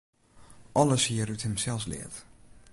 [0.81, 2.15] Alles hie er út himsels leard.